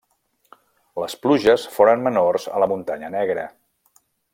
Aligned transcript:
Les 1.03 1.17
pluges 1.25 1.67
foren 1.75 2.03
menors 2.09 2.51
a 2.57 2.65
la 2.65 2.71
Muntanya 2.75 3.15
Negra. 3.21 3.49